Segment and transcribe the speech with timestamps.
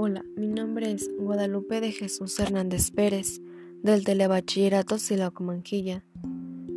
[0.00, 3.40] Hola, mi nombre es Guadalupe de Jesús Hernández Pérez,
[3.82, 6.04] del Telebachillerato Silocomanquilla.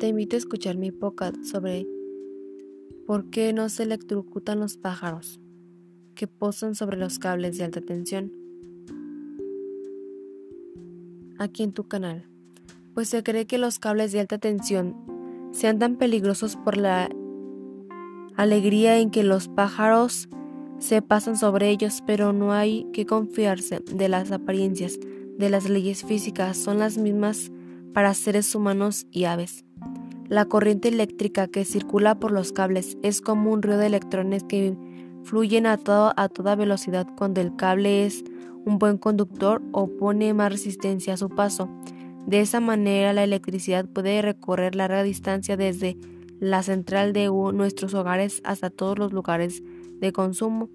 [0.00, 1.86] Te invito a escuchar mi podcast sobre
[3.06, 5.42] por qué no se electrocutan los pájaros
[6.14, 8.32] que posan sobre los cables de alta tensión.
[11.38, 12.30] Aquí en tu canal,
[12.94, 14.96] pues se cree que los cables de alta tensión
[15.52, 17.10] sean tan peligrosos por la
[18.36, 20.30] alegría en que los pájaros
[20.82, 24.98] se pasan sobre ellos, pero no hay que confiarse de las apariencias
[25.38, 27.52] de las leyes físicas, son las mismas
[27.94, 29.64] para seres humanos y aves.
[30.26, 34.76] La corriente eléctrica que circula por los cables es como un río de electrones que
[35.22, 35.78] fluyen a,
[36.16, 38.24] a toda velocidad cuando el cable es
[38.64, 41.70] un buen conductor o pone más resistencia a su paso.
[42.26, 45.96] De esa manera la electricidad puede recorrer larga distancia desde
[46.40, 49.62] la central de nuestros hogares hasta todos los lugares
[50.02, 50.68] de consumo.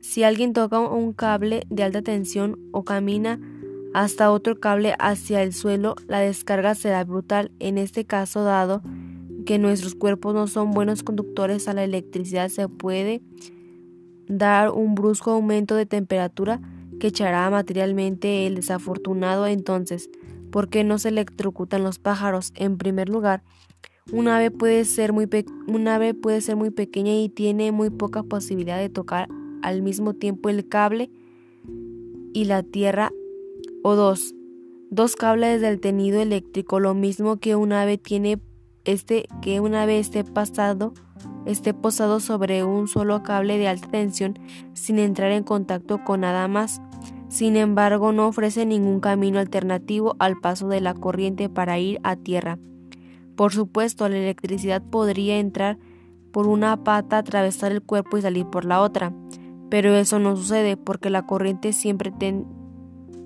[0.00, 3.40] Si alguien toca un cable de alta tensión o camina
[3.92, 7.50] hasta otro cable hacia el suelo, la descarga será brutal.
[7.58, 8.82] En este caso, dado
[9.44, 13.22] que nuestros cuerpos no son buenos conductores a la electricidad, se puede
[14.26, 16.60] dar un brusco aumento de temperatura
[16.98, 19.46] que echará materialmente el desafortunado.
[19.46, 20.10] Entonces,
[20.50, 22.52] ¿por qué no se electrocutan los pájaros?
[22.56, 23.42] En primer lugar,
[24.12, 25.28] un ave, puede ser muy
[25.88, 29.28] ave puede ser muy pequeña y tiene muy poca posibilidad de tocar
[29.62, 31.10] al mismo tiempo el cable
[32.32, 33.10] y la tierra.
[33.82, 34.34] O dos,
[34.90, 38.40] dos cables del tenido eléctrico, lo mismo que un ave tiene
[38.84, 40.92] este que un ave esté pasado
[41.46, 44.38] esté posado sobre un solo cable de alta tensión
[44.74, 46.80] sin entrar en contacto con nada más.
[47.28, 52.16] Sin embargo, no ofrece ningún camino alternativo al paso de la corriente para ir a
[52.16, 52.58] tierra.
[53.36, 55.78] Por supuesto, la electricidad podría entrar
[56.32, 59.12] por una pata, atravesar el cuerpo y salir por la otra,
[59.70, 62.12] pero eso no sucede porque la corriente siempre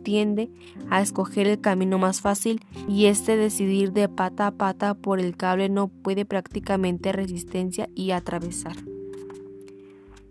[0.02, 0.50] tiende
[0.90, 5.36] a escoger el camino más fácil y este decidir de pata a pata por el
[5.36, 8.76] cable no puede prácticamente resistencia y atravesar.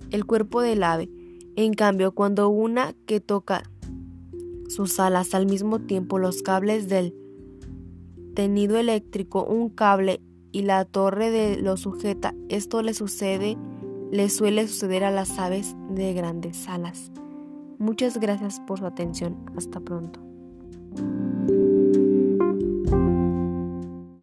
[0.09, 1.09] El cuerpo del ave,
[1.55, 3.63] en cambio, cuando una que toca
[4.69, 7.13] sus alas al mismo tiempo los cables del
[8.37, 10.21] tenido eléctrico, un cable
[10.51, 12.35] y la torre de lo sujeta.
[12.49, 13.57] Esto le sucede,
[14.11, 17.11] le suele suceder a las aves de grandes alas.
[17.79, 19.43] Muchas gracias por su atención.
[19.55, 20.19] Hasta pronto.